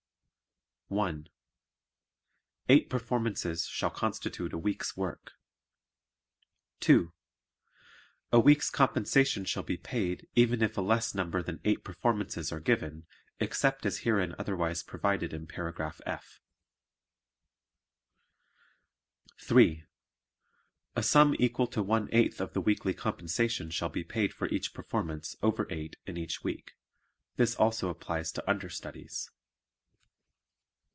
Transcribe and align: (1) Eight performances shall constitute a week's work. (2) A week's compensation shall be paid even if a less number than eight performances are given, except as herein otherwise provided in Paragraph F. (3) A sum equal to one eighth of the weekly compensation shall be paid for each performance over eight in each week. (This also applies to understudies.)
(1) 0.91 1.29
Eight 2.67 2.89
performances 2.89 3.65
shall 3.65 3.89
constitute 3.89 4.51
a 4.51 4.57
week's 4.57 4.97
work. 4.97 5.31
(2) 6.81 7.13
A 8.33 8.39
week's 8.41 8.69
compensation 8.69 9.45
shall 9.45 9.63
be 9.63 9.77
paid 9.77 10.27
even 10.35 10.61
if 10.61 10.77
a 10.77 10.81
less 10.81 11.15
number 11.15 11.41
than 11.41 11.61
eight 11.63 11.85
performances 11.85 12.51
are 12.51 12.59
given, 12.59 13.07
except 13.39 13.85
as 13.85 13.99
herein 13.99 14.35
otherwise 14.37 14.83
provided 14.83 15.31
in 15.31 15.47
Paragraph 15.47 16.01
F. 16.05 16.41
(3) 19.39 19.85
A 20.97 21.01
sum 21.03 21.33
equal 21.39 21.67
to 21.67 21.81
one 21.81 22.09
eighth 22.11 22.41
of 22.41 22.51
the 22.51 22.59
weekly 22.59 22.93
compensation 22.93 23.69
shall 23.69 23.87
be 23.87 24.03
paid 24.03 24.33
for 24.33 24.49
each 24.49 24.73
performance 24.73 25.37
over 25.41 25.65
eight 25.69 25.95
in 26.05 26.17
each 26.17 26.43
week. 26.43 26.73
(This 27.37 27.55
also 27.55 27.87
applies 27.87 28.29
to 28.33 28.49
understudies.) 28.49 29.31